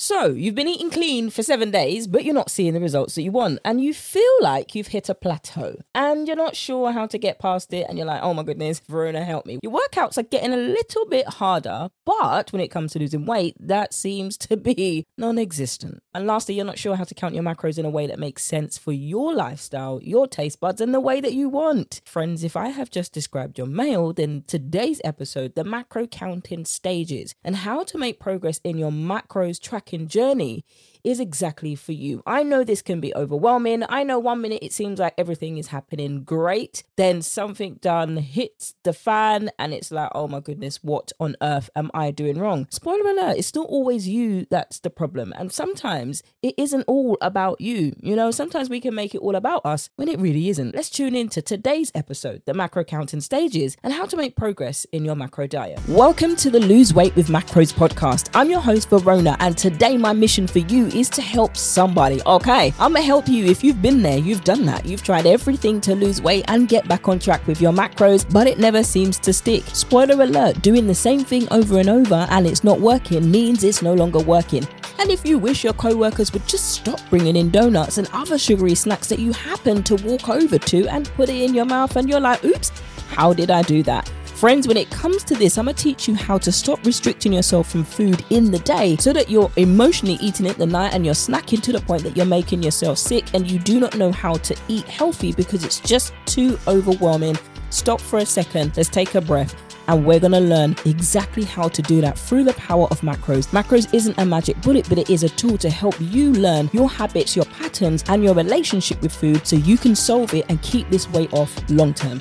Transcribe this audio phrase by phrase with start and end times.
[0.00, 3.22] So, you've been eating clean for seven days, but you're not seeing the results that
[3.22, 3.58] you want.
[3.64, 7.40] And you feel like you've hit a plateau and you're not sure how to get
[7.40, 7.84] past it.
[7.88, 9.58] And you're like, oh my goodness, Verona, help me.
[9.60, 13.56] Your workouts are getting a little bit harder, but when it comes to losing weight,
[13.58, 16.00] that seems to be non existent.
[16.14, 18.44] And lastly, you're not sure how to count your macros in a way that makes
[18.44, 22.02] sense for your lifestyle, your taste buds, and the way that you want.
[22.04, 27.34] Friends, if I have just described your mail, then today's episode, the macro counting stages
[27.42, 30.64] and how to make progress in your macros track journey
[31.04, 32.22] is exactly for you.
[32.26, 33.84] I know this can be overwhelming.
[33.88, 38.74] I know one minute it seems like everything is happening great, then something done hits
[38.82, 42.66] the fan and it's like, oh my goodness, what on earth am I doing wrong?
[42.70, 45.32] Spoiler alert, it's not always you that's the problem.
[45.36, 47.94] And sometimes it isn't all about you.
[48.00, 50.74] You know, sometimes we can make it all about us when it really isn't.
[50.74, 54.84] Let's tune in to today's episode, the macro counting stages and how to make progress
[54.92, 55.80] in your macro diet.
[55.88, 58.30] Welcome to the Lose Weight with Macros podcast.
[58.34, 62.20] I'm your host, Verona, and today my mission for you is to help somebody.
[62.26, 65.80] Okay, I'm gonna help you if you've been there, you've done that, you've tried everything
[65.82, 69.18] to lose weight and get back on track with your macros, but it never seems
[69.20, 69.64] to stick.
[69.72, 73.82] Spoiler alert, doing the same thing over and over and it's not working means it's
[73.82, 74.66] no longer working.
[74.98, 78.36] And if you wish your co workers would just stop bringing in donuts and other
[78.36, 81.94] sugary snacks that you happen to walk over to and put it in your mouth,
[81.96, 82.70] and you're like, oops,
[83.08, 84.10] how did I do that?
[84.38, 87.32] Friends, when it comes to this, I'm going to teach you how to stop restricting
[87.32, 91.04] yourself from food in the day so that you're emotionally eating it the night and
[91.04, 94.12] you're snacking to the point that you're making yourself sick and you do not know
[94.12, 97.36] how to eat healthy because it's just too overwhelming.
[97.70, 99.56] Stop for a second, let's take a breath
[99.88, 103.48] and we're going to learn exactly how to do that through the power of macros.
[103.48, 106.88] Macros isn't a magic bullet, but it is a tool to help you learn your
[106.88, 110.88] habits, your patterns, and your relationship with food so you can solve it and keep
[110.90, 112.20] this weight off long term.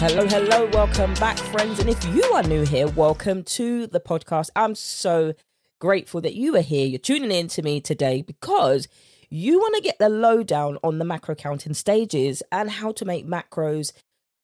[0.00, 1.80] Hello, hello, welcome back, friends.
[1.80, 4.48] And if you are new here, welcome to the podcast.
[4.54, 5.34] I'm so
[5.80, 6.86] grateful that you are here.
[6.86, 8.86] You're tuning in to me today because
[9.28, 13.26] you want to get the lowdown on the macro counting stages and how to make
[13.26, 13.90] macros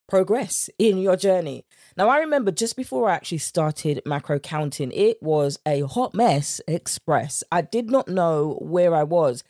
[0.08, 1.64] progress in your journey.
[1.96, 6.60] Now, I remember just before I actually started macro counting, it was a hot mess
[6.66, 7.44] express.
[7.52, 9.44] I did not know where I was.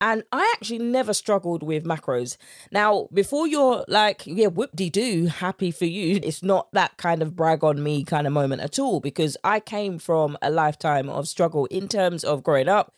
[0.00, 2.38] And I actually never struggled with macros.
[2.72, 7.22] Now, before you're like, yeah, whoop de doo, happy for you, it's not that kind
[7.22, 11.08] of brag on me kind of moment at all because I came from a lifetime
[11.08, 12.94] of struggle in terms of growing up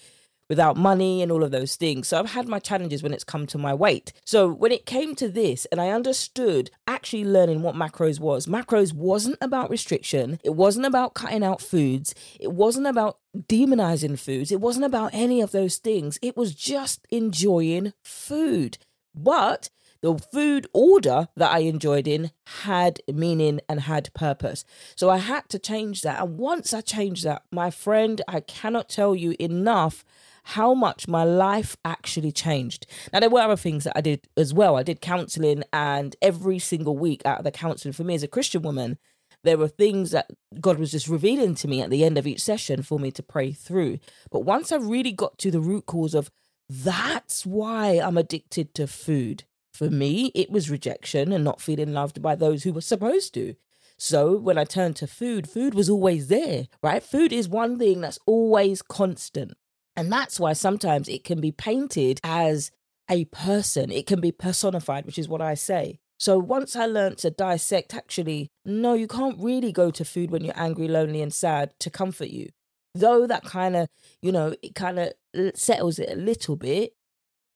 [0.53, 2.09] without money and all of those things.
[2.09, 4.13] So I've had my challenges when it's come to my weight.
[4.27, 8.93] So when it came to this and I understood actually learning what macros was, macros
[8.93, 10.39] wasn't about restriction.
[10.45, 12.15] It wasn't about cutting out foods.
[12.39, 14.53] It wasn't about demonizing foods.
[14.53, 16.19] It wasn't about any of those things.
[16.21, 18.77] It was just enjoying food.
[19.15, 19.71] But
[20.03, 22.31] the food order that I enjoyed in
[22.65, 24.67] had meaning and had purpose.
[24.97, 26.21] So I had to change that.
[26.21, 30.05] And once I changed that, my friend, I cannot tell you enough
[30.45, 32.87] how much my life actually changed.
[33.13, 34.77] Now, there were other things that I did as well.
[34.77, 38.29] I did counseling, and every single week out of the counseling for me as a
[38.29, 38.99] Christian woman,
[39.45, 40.31] there were things that
[40.61, 43.23] God was just revealing to me at the end of each session for me to
[43.23, 43.99] pray through.
[44.31, 46.31] But once I really got to the root cause of
[46.69, 49.45] that's why I'm addicted to food.
[49.75, 53.55] For me, it was rejection and not feeling loved by those who were supposed to.
[53.99, 57.03] So when I turned to food, food was always there, right?
[57.03, 59.53] Food is one thing that's always constant.
[59.97, 62.71] And that's why sometimes it can be painted as
[63.11, 65.99] a person, it can be personified, which is what I say.
[66.19, 70.45] So once I learned to dissect, actually, no, you can't really go to food when
[70.45, 72.49] you're angry, lonely, and sad to comfort you.
[72.95, 73.89] Though that kind of,
[74.23, 75.13] you know, it kind of
[75.55, 76.93] settles it a little bit.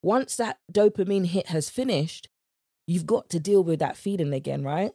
[0.03, 2.29] Once that dopamine hit has finished,
[2.87, 4.93] you've got to deal with that feeling again, right?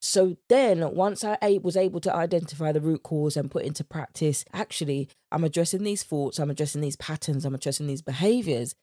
[0.00, 4.44] So then, once I was able to identify the root cause and put into practice,
[4.52, 8.74] actually, I'm addressing these thoughts, I'm addressing these patterns, I'm addressing these behaviors.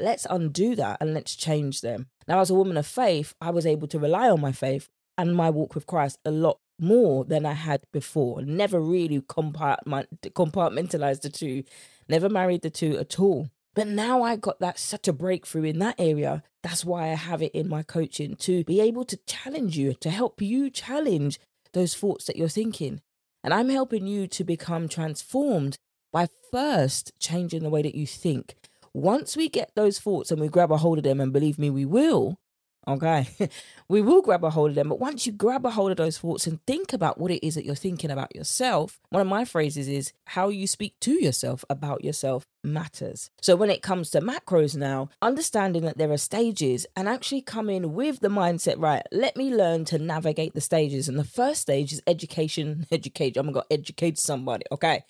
[0.00, 2.08] Let's undo that and let's change them.
[2.26, 5.36] Now, as a woman of faith, I was able to rely on my faith and
[5.36, 8.42] my walk with Christ a lot more than I had before.
[8.42, 11.62] Never really compartmentalized the two,
[12.08, 13.48] never married the two at all.
[13.74, 16.42] But now I got that such a breakthrough in that area.
[16.62, 20.10] That's why I have it in my coaching to be able to challenge you, to
[20.10, 21.40] help you challenge
[21.72, 23.00] those thoughts that you're thinking.
[23.42, 25.76] And I'm helping you to become transformed
[26.12, 28.54] by first changing the way that you think.
[28.94, 31.68] Once we get those thoughts and we grab a hold of them, and believe me,
[31.68, 32.38] we will,
[32.86, 33.28] Okay.
[33.88, 34.88] we will grab a hold of them.
[34.90, 37.54] But once you grab a hold of those thoughts and think about what it is
[37.54, 41.64] that you're thinking about yourself, one of my phrases is how you speak to yourself
[41.70, 43.30] about yourself matters.
[43.40, 47.94] So when it comes to macros now, understanding that there are stages and actually coming
[47.94, 51.08] with the mindset, right, let me learn to navigate the stages.
[51.08, 53.36] And the first stage is education, educate.
[53.36, 54.64] I'm to educate somebody.
[54.70, 55.04] Okay.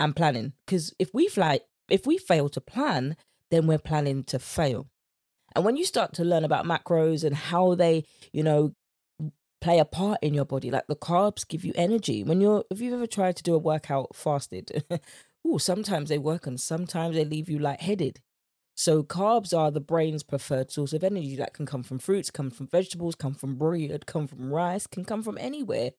[0.00, 0.54] and planning.
[0.66, 3.16] Because if we fly, if we fail to plan,
[3.50, 4.89] then we're planning to fail.
[5.54, 8.74] And when you start to learn about macros and how they, you know,
[9.60, 12.24] play a part in your body, like the carbs give you energy.
[12.24, 14.84] When you're, if you've ever tried to do a workout fasted,
[15.46, 18.20] oh, sometimes they work and sometimes they leave you lightheaded.
[18.76, 22.50] So carbs are the brain's preferred source of energy that can come from fruits, come
[22.50, 25.90] from vegetables, come from bread, come from rice, can come from anywhere.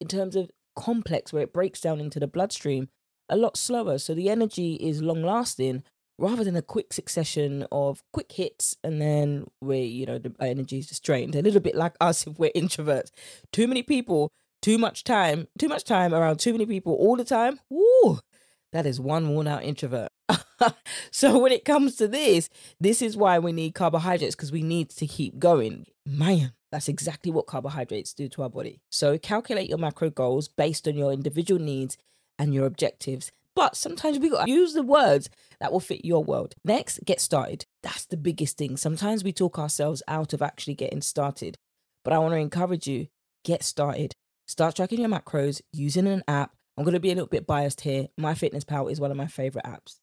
[0.00, 2.88] In terms of complex, where it breaks down into the bloodstream
[3.28, 3.98] a lot slower.
[3.98, 5.84] So the energy is long lasting
[6.18, 10.78] rather than a quick succession of quick hits and then we, you know, the energy
[10.78, 11.34] is just drained.
[11.34, 13.10] A little bit like us if we're introverts.
[13.52, 14.30] Too many people,
[14.62, 17.60] too much time, too much time around too many people all the time.
[17.68, 18.20] Woo!
[18.72, 20.10] That is one worn out introvert.
[21.10, 22.48] so when it comes to this,
[22.80, 25.86] this is why we need carbohydrates because we need to keep going.
[26.04, 28.80] Man, that's exactly what carbohydrates do to our body.
[28.90, 31.96] So calculate your macro goals based on your individual needs
[32.38, 33.30] and your objectives.
[33.56, 35.30] But sometimes we got to use the words
[35.60, 36.54] that will fit your world.
[36.64, 37.64] Next, get started.
[37.82, 38.76] That's the biggest thing.
[38.76, 41.56] Sometimes we talk ourselves out of actually getting started.
[42.04, 43.08] But I want to encourage you
[43.44, 44.12] get started.
[44.46, 46.52] Start tracking your macros using an app.
[46.76, 48.08] I'm going to be a little bit biased here.
[48.18, 49.96] My Fitness MyFitnessPal is one of my favorite apps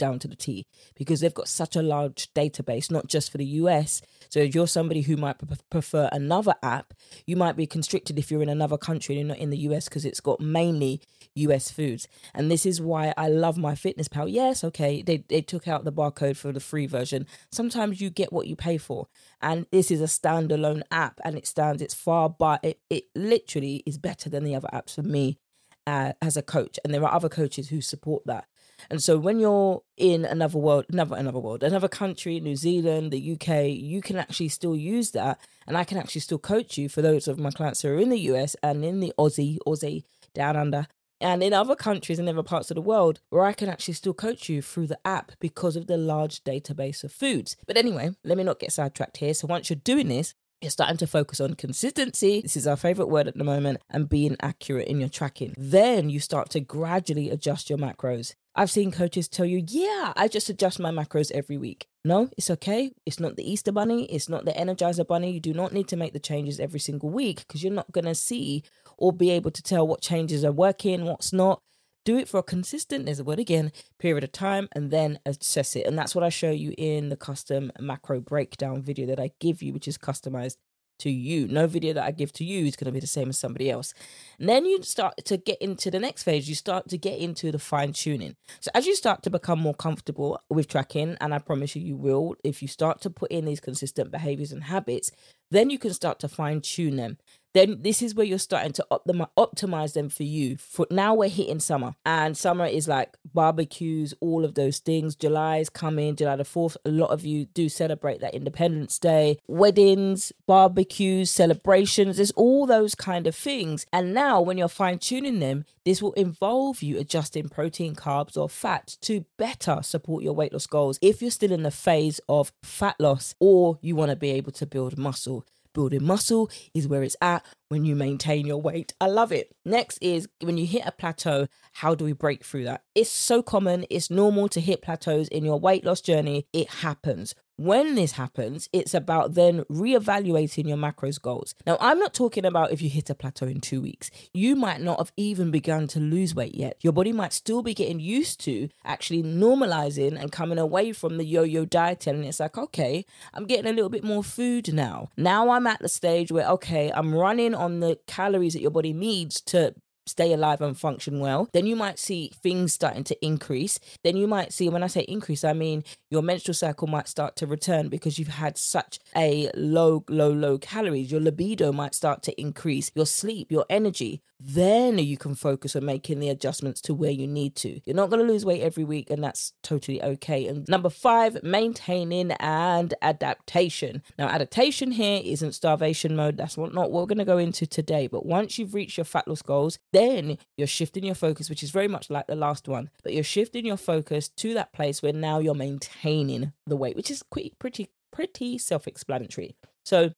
[0.00, 0.66] down to the T
[0.96, 4.02] because they've got such a large database, not just for the US.
[4.28, 5.36] So if you're somebody who might
[5.70, 6.94] prefer another app,
[7.26, 9.88] you might be constricted if you're in another country and you're not in the US
[9.88, 11.00] because it's got mainly
[11.34, 12.08] US foods.
[12.34, 14.32] And this is why I love MyFitnessPal.
[14.32, 17.26] Yes, okay, they, they took out the barcode for the free version.
[17.52, 19.06] Sometimes you get what you pay for.
[19.40, 23.82] And this is a standalone app and it stands, it's far, but it, it literally
[23.86, 25.38] is better than the other apps for me
[25.86, 26.78] uh, as a coach.
[26.84, 28.46] And there are other coaches who support that.
[28.88, 33.32] And so when you're in another world, another another world, another country, New Zealand, the
[33.32, 37.02] UK, you can actually still use that, and I can actually still coach you for
[37.02, 40.04] those of my clients who are in the US and in the Aussie, Aussie
[40.34, 40.86] down under,
[41.20, 44.14] and in other countries and other parts of the world where I can actually still
[44.14, 47.56] coach you through the app because of the large database of foods.
[47.66, 49.34] But anyway, let me not get sidetracked here.
[49.34, 52.42] So once you're doing this, you're starting to focus on consistency.
[52.42, 55.54] This is our favorite word at the moment, and being accurate in your tracking.
[55.56, 58.34] Then you start to gradually adjust your macros.
[58.54, 61.86] I've seen coaches tell you, yeah, I just adjust my macros every week.
[62.04, 62.90] No, it's okay.
[63.06, 64.04] It's not the Easter bunny.
[64.06, 65.32] It's not the Energizer bunny.
[65.32, 68.06] You do not need to make the changes every single week because you're not going
[68.06, 68.64] to see
[68.98, 71.60] or be able to tell what changes are working, what's not.
[72.04, 75.76] Do it for a consistent, there's a word again, period of time, and then assess
[75.76, 75.86] it.
[75.86, 79.62] And that's what I show you in the custom macro breakdown video that I give
[79.62, 80.56] you, which is customized
[81.00, 81.48] to you.
[81.48, 83.70] No video that I give to you is going to be the same as somebody
[83.70, 83.92] else.
[84.38, 87.50] And then you start to get into the next phase, you start to get into
[87.52, 88.36] the fine tuning.
[88.60, 91.96] So as you start to become more comfortable with tracking, and I promise you, you
[91.96, 95.10] will, if you start to put in these consistent behaviors and habits,
[95.50, 97.18] then you can start to fine tune them
[97.52, 100.56] then this is where you're starting to optimi- optimize them for you.
[100.56, 105.14] For now, we're hitting summer, and summer is like barbecues, all of those things.
[105.16, 106.76] July is coming, July the fourth.
[106.84, 112.16] A lot of you do celebrate that Independence Day, weddings, barbecues, celebrations.
[112.16, 113.86] There's all those kind of things.
[113.92, 118.48] And now, when you're fine tuning them, this will involve you adjusting protein, carbs, or
[118.48, 120.98] fat to better support your weight loss goals.
[121.02, 124.52] If you're still in the phase of fat loss, or you want to be able
[124.52, 125.44] to build muscle
[125.74, 128.92] building muscle is where it's at when you maintain your weight.
[129.00, 129.54] I love it.
[129.64, 132.82] Next is when you hit a plateau, how do we break through that?
[132.94, 136.46] It's so common, it's normal to hit plateaus in your weight loss journey.
[136.52, 137.34] It happens.
[137.60, 141.54] When this happens, it's about then reevaluating your macros goals.
[141.66, 144.10] Now, I'm not talking about if you hit a plateau in two weeks.
[144.32, 146.78] You might not have even begun to lose weight yet.
[146.80, 151.24] Your body might still be getting used to actually normalizing and coming away from the
[151.26, 152.14] yo yo dieting.
[152.14, 155.10] And it's like, okay, I'm getting a little bit more food now.
[155.18, 158.94] Now I'm at the stage where, okay, I'm running on the calories that your body
[158.94, 159.74] needs to
[160.06, 163.78] stay alive and function well, then you might see things starting to increase.
[164.02, 167.36] Then you might see, when I say increase, I mean your menstrual cycle might start
[167.36, 171.12] to return because you've had such a low, low, low calories.
[171.12, 174.22] Your libido might start to increase, your sleep, your energy.
[174.42, 177.78] Then you can focus on making the adjustments to where you need to.
[177.84, 180.46] You're not going to lose weight every week, and that's totally okay.
[180.46, 184.02] And number five, maintaining and adaptation.
[184.18, 186.38] Now, adaptation here isn't starvation mode.
[186.38, 188.06] That's what not what we're going to go into today.
[188.06, 191.70] But once you've reached your fat loss goals, then you're shifting your focus, which is
[191.70, 195.12] very much like the last one, but you're shifting your focus to that place where
[195.12, 199.56] now you're maintaining the weight, which is pretty, pretty, pretty self explanatory.
[199.84, 200.12] So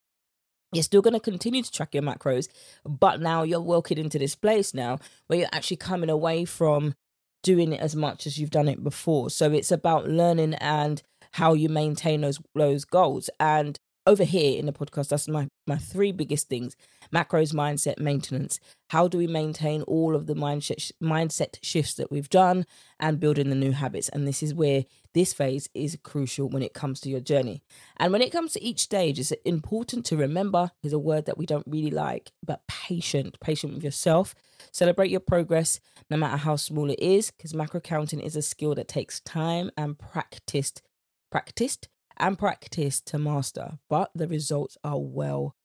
[0.72, 2.48] you're still going to continue to track your macros,
[2.84, 6.94] but now you're walking into this place now where you're actually coming away from
[7.42, 9.30] doing it as much as you've done it before.
[9.30, 11.02] So it's about learning and
[11.32, 13.28] how you maintain those those goals.
[13.40, 16.76] And over here in the podcast, that's my, my three biggest things
[17.14, 18.58] macros, mindset, maintenance.
[18.88, 22.66] How do we maintain all of the mindset, mindset shifts that we've done
[22.98, 24.08] and building the new habits?
[24.08, 27.62] And this is where this phase is crucial when it comes to your journey.
[27.98, 31.38] And when it comes to each stage, it's important to remember is a word that
[31.38, 34.34] we don't really like, but patient, patient with yourself.
[34.72, 35.80] Celebrate your progress,
[36.10, 39.70] no matter how small it is, because macro counting is a skill that takes time
[39.76, 40.82] and practiced,
[41.30, 45.56] practiced and practice to master, but the results are well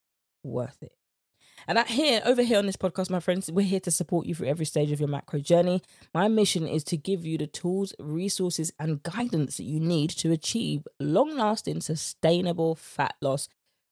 [0.43, 0.93] worth it.
[1.67, 4.35] And at here, over here on this podcast, my friends, we're here to support you
[4.35, 5.81] through every stage of your macro journey.
[6.13, 10.31] My mission is to give you the tools, resources, and guidance that you need to
[10.31, 13.49] achieve long lasting, sustainable fat loss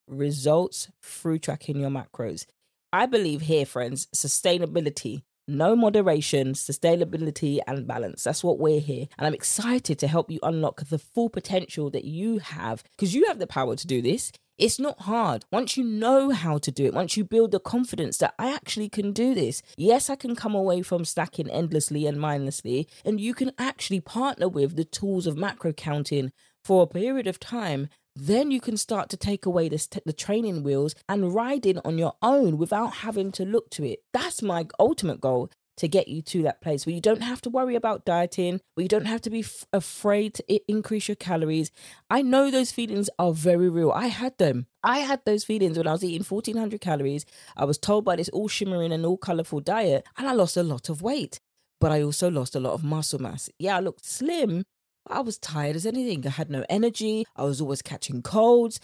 [0.08, 2.46] results through tracking your macros.
[2.94, 8.24] I believe here, friends, sustainability no moderation, sustainability, and balance.
[8.24, 9.08] That's what we're here.
[9.18, 13.26] And I'm excited to help you unlock the full potential that you have because you
[13.28, 14.32] have the power to do this.
[14.58, 15.44] It's not hard.
[15.52, 18.88] Once you know how to do it, once you build the confidence that I actually
[18.88, 23.34] can do this, yes, I can come away from stacking endlessly and mindlessly, and you
[23.34, 26.32] can actually partner with the tools of macro counting
[26.64, 30.64] for a period of time then you can start to take away the, the training
[30.64, 34.00] wheels and ride in on your own without having to look to it.
[34.14, 37.50] That's my ultimate goal to get you to that place where you don't have to
[37.50, 41.72] worry about dieting, where you don't have to be f- afraid to increase your calories.
[42.10, 43.92] I know those feelings are very real.
[43.92, 44.68] I had them.
[44.84, 47.26] I had those feelings when I was eating 1400 calories.
[47.58, 50.64] I was told by this all shimmering and all colorful diet, and I lost a
[50.64, 51.40] lot of weight.
[51.82, 53.50] But I also lost a lot of muscle mass.
[53.60, 54.64] Yeah, I looked slim,
[55.08, 56.26] I was tired as anything.
[56.26, 57.26] I had no energy.
[57.36, 58.80] I was always catching colds.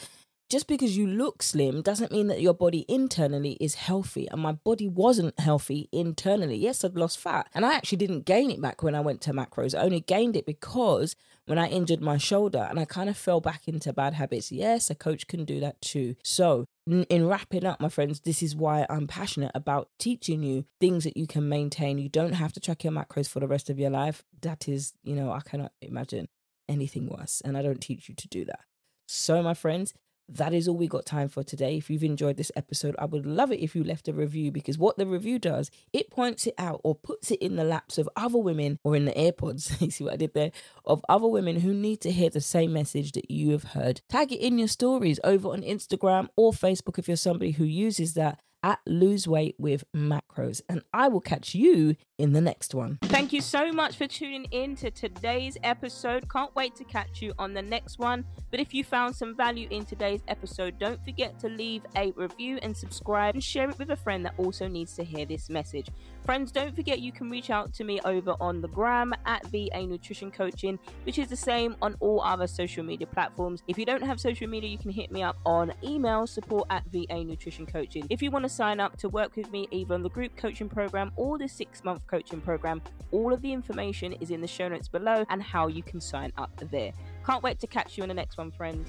[0.52, 4.28] Just because you look slim doesn't mean that your body internally is healthy.
[4.30, 6.58] And my body wasn't healthy internally.
[6.58, 7.48] Yes, I'd lost fat.
[7.54, 9.74] And I actually didn't gain it back when I went to macros.
[9.74, 11.16] I only gained it because
[11.46, 14.52] when I injured my shoulder and I kind of fell back into bad habits.
[14.52, 16.18] Yes, a coach can do that too.
[16.22, 21.06] So in wrapping up, my friends, this is why I'm passionate about teaching you things
[21.06, 21.98] that you can maintain.
[21.98, 24.26] You don't have to track your macros for the rest of your life.
[24.42, 26.28] That is, you know, I cannot imagine
[26.68, 27.42] anything worse.
[27.46, 28.60] And I don't teach you to do that.
[29.08, 29.94] So, my friends,
[30.36, 31.78] that is all we got time for today.
[31.78, 34.78] If you've enjoyed this episode, I would love it if you left a review because
[34.78, 38.10] what the review does, it points it out or puts it in the laps of
[38.16, 39.80] other women or in the AirPods.
[39.82, 40.52] you see what I did there?
[40.86, 44.02] Of other women who need to hear the same message that you have heard.
[44.10, 48.14] Tag it in your stories over on Instagram or Facebook if you're somebody who uses
[48.14, 50.62] that at Lose Weight with Macros.
[50.70, 53.00] And I will catch you in the next one.
[53.04, 56.30] Thank you so much for tuning in to today's episode.
[56.30, 58.26] Can't wait to catch you on the next one.
[58.52, 62.60] But if you found some value in today's episode, don't forget to leave a review
[62.62, 65.88] and subscribe and share it with a friend that also needs to hear this message.
[66.26, 69.88] Friends, don't forget you can reach out to me over on the gram at VA
[69.88, 73.64] Nutrition Coaching, which is the same on all other social media platforms.
[73.68, 76.84] If you don't have social media, you can hit me up on email support at
[76.86, 78.06] VA Nutrition Coaching.
[78.12, 80.70] If you want to sign up to work with me either on the group coaching
[80.70, 84.68] program or the six month coaching program, all of the information is in the show
[84.68, 86.92] notes below and how you can sign up there.
[87.26, 88.88] Can't wait to catch you in the next one, friends.